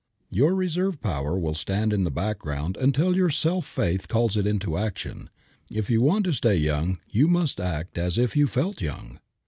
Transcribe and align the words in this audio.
Your 0.31 0.55
reserve 0.55 0.99
power 0.99 1.37
will 1.37 1.53
stand 1.53 1.93
in 1.93 2.05
the 2.05 2.09
background 2.09 2.75
until 2.75 3.15
your 3.15 3.29
self 3.29 3.67
faith 3.67 4.07
calls 4.07 4.35
it 4.35 4.47
into 4.47 4.75
action. 4.75 5.29
If 5.71 5.91
you 5.91 6.01
want 6.01 6.25
to 6.25 6.33
stay 6.33 6.55
young 6.55 6.97
you 7.11 7.27
must 7.27 7.59
act 7.61 7.99
as 7.99 8.17
if 8.17 8.35
you 8.35 8.47
felt 8.47 8.81
young. 8.81 9.19